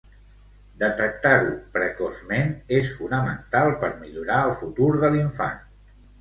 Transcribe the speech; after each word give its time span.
Detectar-ho 0.83 1.51
precoçment 1.75 2.55
és 2.79 2.95
fonamental 3.03 3.69
per 3.85 3.91
millorar 4.01 4.41
el 4.47 4.57
futur 4.63 4.89
de 5.05 5.13
l'infant. 5.19 5.63